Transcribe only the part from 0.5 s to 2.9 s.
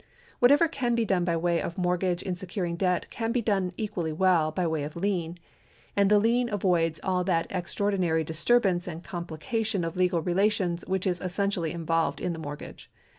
can be done by way of mortgage in securing a